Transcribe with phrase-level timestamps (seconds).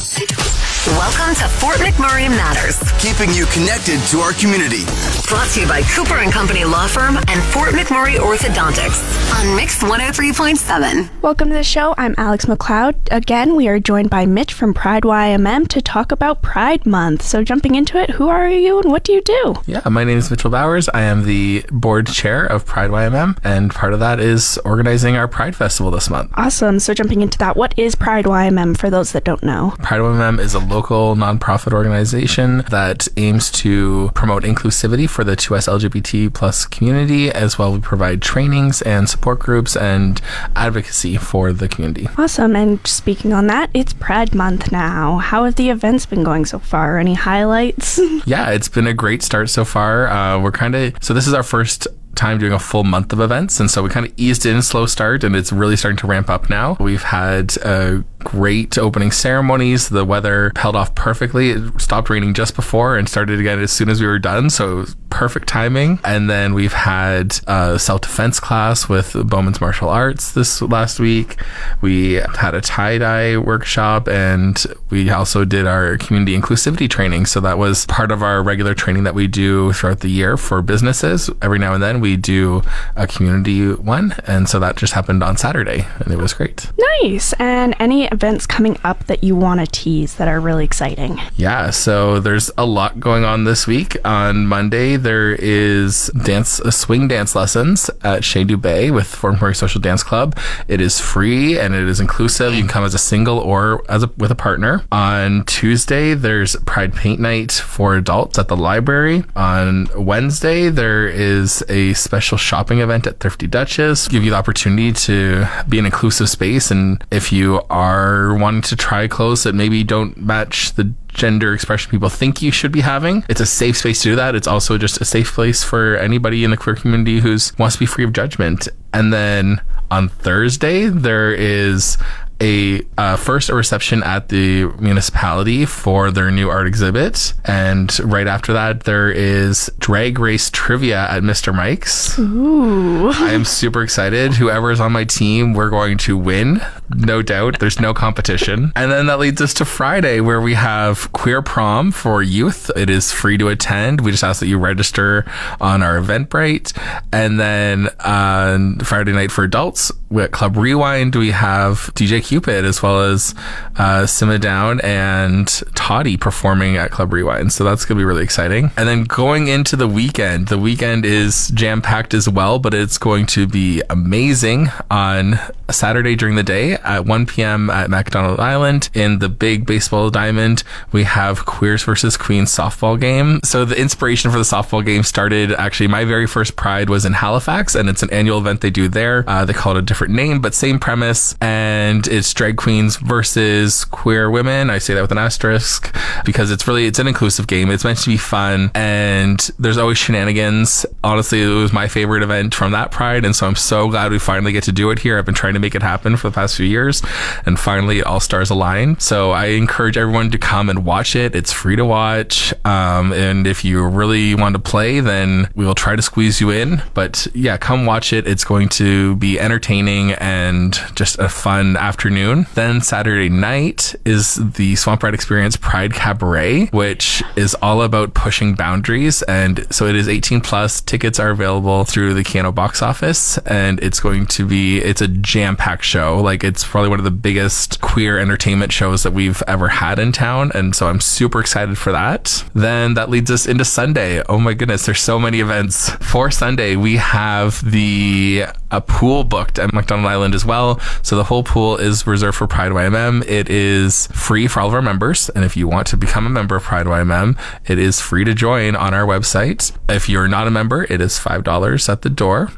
[0.00, 0.47] It's
[0.86, 4.84] Welcome to Fort McMurray Matters, keeping you connected to our community.
[5.28, 9.82] brought to you by Cooper and Company Law Firm and Fort McMurray Orthodontics on Mix
[9.82, 11.10] 103.7.
[11.20, 11.94] Welcome to the show.
[11.98, 12.94] I'm Alex McLeod.
[13.10, 17.22] Again, we are joined by Mitch from Pride YMM to talk about Pride Month.
[17.22, 19.56] So, jumping into it, who are you and what do you do?
[19.66, 20.88] Yeah, my name is Mitchell Bowers.
[20.94, 25.28] I am the board chair of Pride YMM, and part of that is organizing our
[25.28, 26.30] Pride Festival this month.
[26.34, 26.78] Awesome.
[26.78, 29.74] So, jumping into that, what is Pride YMM for those that don't know?
[29.82, 35.68] Pride YMM is a local nonprofit organization that aims to promote inclusivity for the 2S
[35.68, 40.20] LGBT plus community, as well we provide trainings and support groups and
[40.54, 42.08] advocacy for the community.
[42.16, 42.54] Awesome.
[42.56, 45.18] And speaking on that, it's Pride Month now.
[45.18, 46.98] How have the events been going so far?
[46.98, 47.98] Any highlights?
[48.26, 50.08] Yeah, it's been a great start so far.
[50.08, 51.86] Uh, we're kind of so this is our first
[52.18, 54.86] time doing a full month of events and so we kind of eased in slow
[54.86, 56.76] start and it's really starting to ramp up now.
[56.80, 59.88] We've had uh, great opening ceremonies.
[59.88, 61.50] The weather held off perfectly.
[61.50, 64.84] It stopped raining just before and started again as soon as we were done so
[65.18, 65.98] perfect timing.
[66.04, 71.42] And then we've had a self-defense class with bowman's martial arts this last week.
[71.80, 77.26] We had a tie-dye workshop and we also did our community inclusivity training.
[77.26, 80.62] So that was part of our regular training that we do throughout the year for
[80.62, 81.28] businesses.
[81.42, 82.62] Every now and then we do
[82.94, 84.14] a community one.
[84.24, 86.70] And so that just happened on saturday and it was great.
[87.02, 87.32] Nice.
[87.40, 91.20] And any events coming up that you want to tease that are really exciting?
[91.34, 93.96] yeah so there's a lot going on this week.
[94.04, 99.56] On monday there is dance uh, swing dance lessons at Chez Bay with Fort McMurray
[99.56, 100.36] Social Dance Club
[100.68, 104.02] it is free and it is inclusive you can come as a single or as
[104.02, 109.24] a, with a partner on tuesday there's pride paint night for adults at the library
[109.34, 114.08] on wednesday there is a special shopping event at Thrifty Duchess.
[114.08, 116.70] Give you the opportunity to be an inclusive space.
[116.70, 121.90] And if you are wanting to try clothes that maybe don't match the gender expression
[121.90, 124.34] people think you should be having, it's a safe space to do that.
[124.34, 127.80] It's also just a safe place for anybody in the queer community who wants to
[127.80, 128.68] be free of judgment.
[128.92, 129.60] And then
[129.90, 131.98] on Thursday, there is
[132.40, 138.26] a uh, first a reception at the municipality for their new art exhibit, and right
[138.26, 141.54] after that there is drag race trivia at Mr.
[141.54, 142.18] Mike's.
[142.18, 143.10] Ooh.
[143.10, 144.34] I am super excited.
[144.34, 146.60] Whoever is on my team, we're going to win,
[146.94, 147.58] no doubt.
[147.58, 151.92] There's no competition, and then that leads us to Friday, where we have queer prom
[151.92, 152.70] for youth.
[152.76, 154.00] It is free to attend.
[154.00, 155.24] We just ask that you register
[155.60, 156.76] on our Eventbrite,
[157.12, 162.82] and then on Friday night for adults, at Club Rewind we have DJ Cupid as
[162.82, 163.34] well as
[163.76, 164.06] uh,
[164.38, 167.52] Down and Toddy performing at Club Rewind.
[167.52, 168.70] So that's gonna be really exciting.
[168.76, 172.98] And then going into the weekend, the weekend is jam packed as well, but it's
[172.98, 175.38] going to be amazing on
[175.70, 177.70] Saturday during the day at 1 p.m.
[177.70, 180.62] at MacDonald Island in the big baseball diamond.
[180.92, 183.40] We have Queers versus Queens softball game.
[183.44, 187.14] So the inspiration for the softball game started actually my very first Pride was in
[187.14, 189.24] Halifax, and it's an annual event they do there.
[189.26, 193.84] Uh, they call it a different name, but same premise, and it's drag queens versus
[193.84, 194.70] queer women.
[194.70, 195.94] I say that with an asterisk
[196.24, 197.70] because it's really it's an inclusive game.
[197.70, 200.86] It's meant to be fun, and there's always shenanigans.
[201.04, 204.18] Honestly, it was my favorite event from that Pride, and so I'm so glad we
[204.18, 205.18] finally get to do it here.
[205.18, 207.02] I've been trying to make it happen for the past few years,
[207.46, 208.98] and finally all stars align.
[209.00, 211.34] So I encourage everyone to come and watch it.
[211.34, 215.74] It's free to watch, um, and if you really want to play, then we will
[215.74, 216.82] try to squeeze you in.
[216.94, 218.26] But yeah, come watch it.
[218.26, 222.46] It's going to be entertaining and just a fun afternoon.
[222.54, 228.54] Then Saturday night is the Swamp Ride Experience Pride Cabaret, which is all about pushing
[228.54, 229.22] boundaries.
[229.22, 230.80] And so it is 18 plus.
[230.80, 235.08] Tickets are available through the Keyano box office, and it's going to be it's a
[235.08, 236.18] jam packed show.
[236.18, 240.12] Like it's probably one of the biggest queer entertainment shows that we've ever had in
[240.12, 242.44] town, and so I'm super excited for that.
[242.54, 244.22] Then that leads us into Sunday.
[244.28, 246.76] Oh my goodness, there's so many events for Sunday.
[246.76, 250.80] We have the a pool booked at MacDonald Island as well.
[251.02, 253.26] So the whole pool is reserved for Pride YMM.
[253.28, 255.28] It is free for all of our members.
[255.30, 258.34] And if you want to become a member of Pride YMM, it is free to
[258.34, 259.72] join on our website.
[259.88, 262.50] If you're not a member, it is $5 at the door.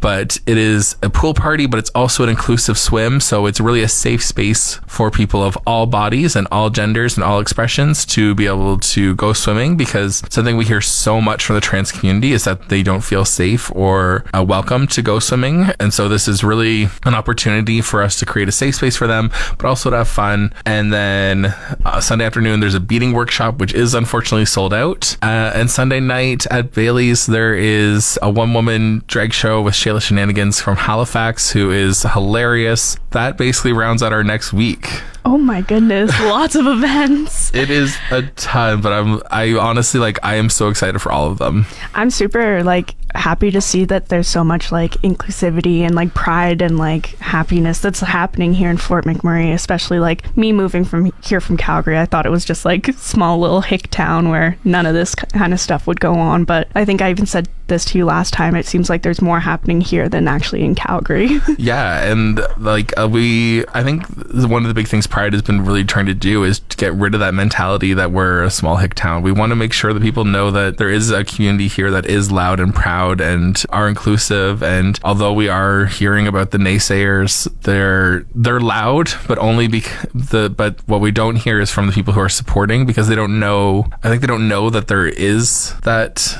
[0.00, 3.20] But it is a pool party, but it's also an inclusive swim.
[3.20, 7.24] So it's really a safe space for people of all bodies and all genders and
[7.24, 11.54] all expressions to be able to go swimming because something we hear so much from
[11.54, 15.53] the trans community is that they don't feel safe or uh, welcome to go swimming.
[15.80, 19.06] And so this is really an opportunity for us to create a safe space for
[19.06, 20.52] them, but also to have fun.
[20.66, 21.46] And then
[21.84, 25.16] uh, Sunday afternoon, there's a beading workshop, which is unfortunately sold out.
[25.22, 30.02] Uh, and Sunday night at Bailey's, there is a one woman drag show with Shayla
[30.02, 32.96] Shenanigans from Halifax, who is hilarious.
[33.10, 35.02] That basically rounds out our next week.
[35.26, 37.54] Oh my goodness, lots of events.
[37.54, 41.30] It is a ton, but I'm I honestly like I am so excited for all
[41.30, 41.66] of them.
[41.94, 46.60] I'm super like happy to see that there's so much like inclusivity and like pride
[46.60, 51.40] and like happiness that's happening here in Fort McMurray, especially like me moving from here
[51.40, 51.98] from Calgary.
[51.98, 55.52] I thought it was just like small little hick town where none of this kind
[55.52, 58.32] of stuff would go on, but I think I even said this to you last
[58.32, 58.54] time.
[58.54, 61.40] It seems like there's more happening here than actually in Calgary.
[61.58, 65.64] yeah, and like uh, we I think one of the big things Pride has been
[65.64, 68.76] really trying to do is to get rid of that mentality that we're a small
[68.76, 69.22] hick town.
[69.22, 72.06] We want to make sure that people know that there is a community here that
[72.06, 74.62] is loud and proud and are inclusive.
[74.62, 80.48] And although we are hearing about the naysayers, they're they're loud, but only because the
[80.48, 83.40] but what we don't hear is from the people who are supporting because they don't
[83.40, 83.86] know.
[84.04, 86.36] I think they don't know that there is that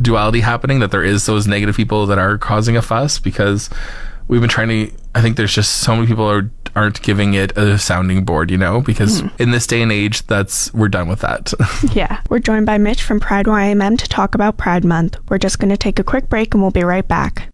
[0.00, 0.80] duality happening.
[0.80, 3.70] That there is those negative people that are causing a fuss because
[4.28, 7.56] we've been trying to I think there's just so many people are aren't giving it
[7.56, 9.40] a sounding board, you know, because mm.
[9.40, 11.54] in this day and age, that's we're done with that.
[11.94, 12.20] yeah.
[12.28, 15.16] We're joined by Mitch from Pride YMM to talk about Pride Month.
[15.30, 17.45] We're just going to take a quick break and we'll be right back.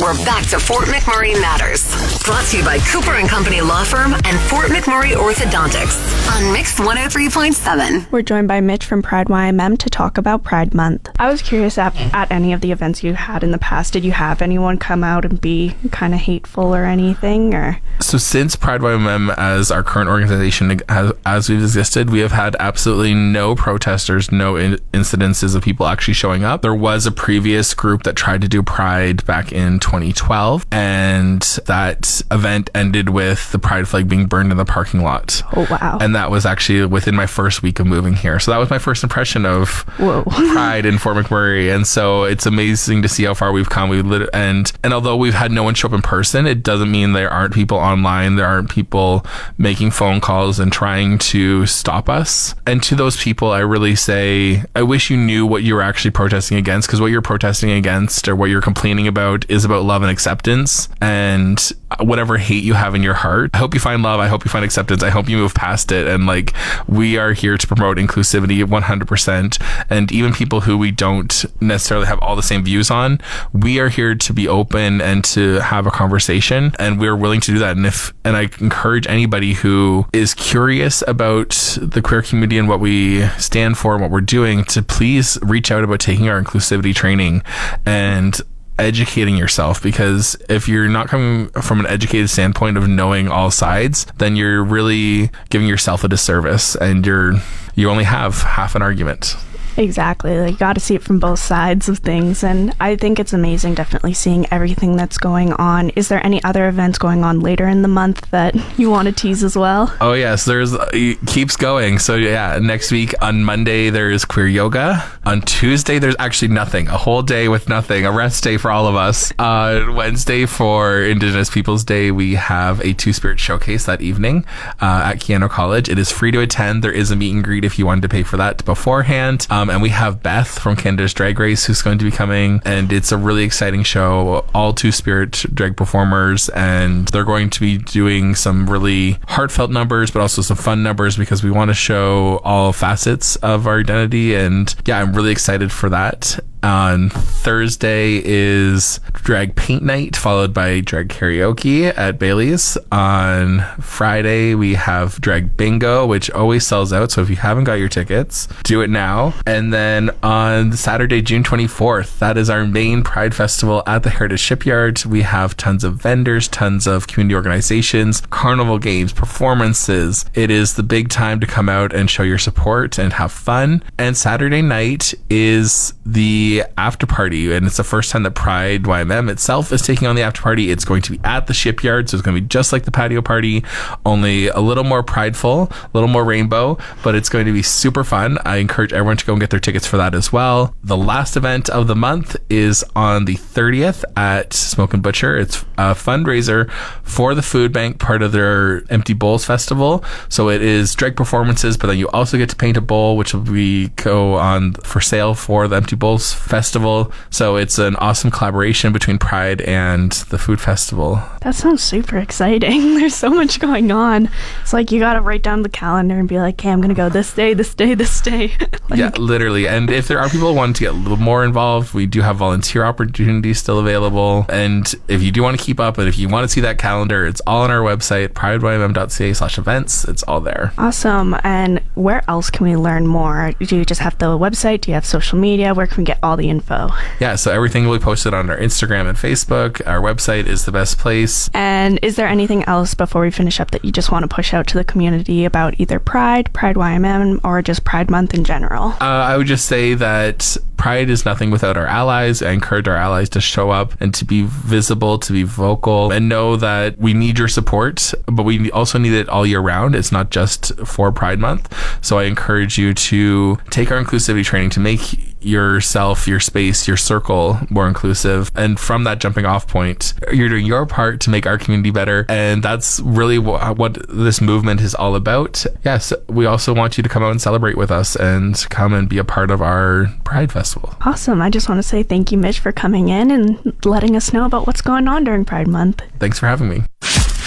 [0.00, 1.86] We're back to Fort McMurray Matters.
[2.24, 6.74] Brought to you by Cooper and Company Law Firm and Fort McMurray Orthodontics on Mix
[6.80, 8.10] 103.7.
[8.10, 11.10] We're joined by Mitch from Pride YMM to talk about Pride Month.
[11.20, 14.04] I was curious at, at any of the events you had in the past, did
[14.04, 17.54] you have anyone come out and be kind of hateful or anything?
[17.54, 22.32] Or so since Pride YMM as our current organization as, as we've existed, we have
[22.32, 26.62] had absolutely no protesters, no in- incidences of people actually showing up.
[26.62, 32.22] There was a previous group that tried to do Pride back in 2012, and that
[32.30, 35.42] event ended with the pride flag being burned in the parking lot.
[35.54, 35.98] Oh wow!
[36.00, 38.78] And that was actually within my first week of moving here, so that was my
[38.78, 40.22] first impression of Whoa.
[40.52, 41.74] pride in Fort McMurray.
[41.74, 43.90] And so it's amazing to see how far we've come.
[43.90, 46.90] We lit- and and although we've had no one show up in person, it doesn't
[46.90, 48.36] mean there aren't people online.
[48.36, 49.24] There aren't people
[49.58, 52.54] making phone calls and trying to stop us.
[52.66, 56.10] And to those people, I really say, I wish you knew what you were actually
[56.10, 60.02] protesting against, because what you're protesting against or what you're complaining about is about love
[60.02, 63.50] and acceptance and whatever hate you have in your heart.
[63.54, 64.20] I hope you find love.
[64.20, 65.02] I hope you find acceptance.
[65.02, 66.06] I hope you move past it.
[66.06, 66.54] And like,
[66.88, 69.86] we are here to promote inclusivity 100%.
[69.90, 73.20] And even people who we don't necessarily have all the same views on,
[73.52, 76.74] we are here to be open and to have a conversation.
[76.78, 77.76] And we're willing to do that.
[77.76, 82.80] And if, and I encourage anybody who is curious about the queer community and what
[82.80, 86.94] we stand for and what we're doing to please reach out about taking our inclusivity
[86.94, 87.42] training
[87.86, 88.40] and
[88.78, 94.06] educating yourself because if you're not coming from an educated standpoint of knowing all sides,
[94.18, 97.34] then you're really giving yourself a disservice and you're
[97.74, 99.36] you only have half an argument.
[99.76, 100.38] Exactly.
[100.38, 102.44] Like, you got to see it from both sides of things.
[102.44, 105.90] And I think it's amazing, definitely seeing everything that's going on.
[105.90, 109.12] Is there any other events going on later in the month that you want to
[109.12, 109.94] tease as well?
[110.00, 110.44] Oh, yes.
[110.44, 111.98] There's, it keeps going.
[111.98, 115.04] So, yeah, next week on Monday, there's queer yoga.
[115.24, 116.88] On Tuesday, there's actually nothing.
[116.88, 118.04] A whole day with nothing.
[118.06, 119.32] A rest day for all of us.
[119.38, 124.44] Uh, Wednesday, for Indigenous Peoples Day, we have a Two Spirit showcase that evening
[124.80, 125.88] uh, at Keyano College.
[125.88, 126.84] It is free to attend.
[126.84, 129.46] There is a meet and greet if you wanted to pay for that beforehand.
[129.50, 132.60] Um, um, and we have Beth from Canada's Drag Race who's going to be coming,
[132.66, 134.44] and it's a really exciting show.
[134.54, 140.10] All two spirit drag performers, and they're going to be doing some really heartfelt numbers,
[140.10, 144.34] but also some fun numbers because we want to show all facets of our identity.
[144.34, 146.38] And yeah, I'm really excited for that.
[146.64, 152.78] On Thursday is drag paint night, followed by drag karaoke at Bailey's.
[152.90, 157.10] On Friday, we have drag bingo, which always sells out.
[157.10, 159.34] So if you haven't got your tickets, do it now.
[159.46, 164.40] And then on Saturday, June 24th, that is our main Pride Festival at the Heritage
[164.40, 165.04] Shipyard.
[165.04, 170.24] We have tons of vendors, tons of community organizations, carnival games, performances.
[170.32, 173.82] It is the big time to come out and show your support and have fun.
[173.98, 179.30] And Saturday night is the after party, and it's the first time that Pride YMM
[179.30, 180.70] itself is taking on the after party.
[180.70, 182.90] It's going to be at the shipyard, so it's going to be just like the
[182.90, 183.64] patio party,
[184.04, 188.04] only a little more prideful, a little more rainbow, but it's going to be super
[188.04, 188.38] fun.
[188.44, 190.74] I encourage everyone to go and get their tickets for that as well.
[190.82, 195.36] The last event of the month is on the 30th at Smoke and Butcher.
[195.36, 196.70] It's a fundraiser
[197.02, 200.04] for the food bank, part of their Empty Bowls Festival.
[200.28, 203.34] So it is drag performances, but then you also get to paint a bowl, which
[203.34, 207.12] will be go on for sale for the Empty Bowls Festival.
[207.30, 211.22] So it's an awesome collaboration between Pride and the food festival.
[211.40, 212.94] That sounds super exciting.
[212.98, 214.28] There's so much going on.
[214.62, 216.88] It's like you got to write down the calendar and be like, "Okay, I'm going
[216.88, 218.52] to go this day, this day, this day."
[218.88, 219.66] like, yeah, literally.
[219.68, 222.36] And if there are people wanting to get a little more involved, we do have
[222.36, 224.46] volunteer opportunities still available.
[224.48, 226.78] And if you do want to keep up, and if you want to see that
[226.78, 230.04] calendar, it's all on our website, prideym.ca slash events.
[230.04, 230.72] It's all there.
[230.78, 231.36] Awesome.
[231.44, 233.52] And where else can we learn more?
[233.60, 234.82] Do you just have the website?
[234.82, 235.74] Do you have social media?
[235.74, 236.88] Where can we get all the info?
[237.20, 239.86] Yeah, so everything will be posted on our Instagram and Facebook.
[239.86, 241.50] Our website is the best place.
[241.54, 244.54] And is there anything else before we finish up that you just want to push
[244.54, 248.88] out to the community about either Pride, Pride YMM, or just Pride Month in general?
[249.00, 252.42] Uh, I would just say that Pride is nothing without our allies.
[252.42, 256.28] I encourage our allies to show up and to be visible, to be vocal, and
[256.28, 259.94] know that we need your support, but we also need it all year round.
[259.94, 261.72] It's not just for Pride Month.
[262.04, 266.96] So I encourage you to take our inclusivity training to make yourself, your space, your
[266.96, 268.50] circle more inclusive.
[268.54, 272.26] And from that jumping off point, you're doing your part to make our community better.
[272.28, 275.64] And that's really wh- what this movement is all about.
[275.84, 279.08] Yes, we also want you to come out and celebrate with us and come and
[279.08, 280.94] be a part of our Pride Festival.
[281.04, 281.40] Awesome.
[281.40, 284.44] I just want to say thank you, Mitch, for coming in and letting us know
[284.44, 286.02] about what's going on during Pride Month.
[286.18, 286.82] Thanks for having me.